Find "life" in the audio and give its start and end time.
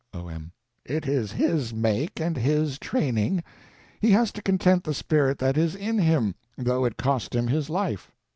7.69-8.11